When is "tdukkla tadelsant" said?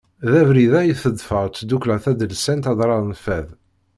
1.49-2.69